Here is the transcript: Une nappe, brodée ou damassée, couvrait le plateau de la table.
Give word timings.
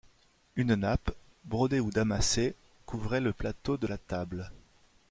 Une 0.55 0.73
nappe, 0.73 1.11
brodée 1.45 1.79
ou 1.79 1.91
damassée, 1.91 2.55
couvrait 2.87 3.21
le 3.21 3.33
plateau 3.33 3.77
de 3.77 3.85
la 3.85 3.99
table. 3.99 4.49